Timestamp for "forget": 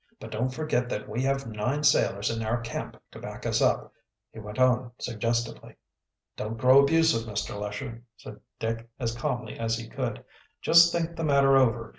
0.49-0.89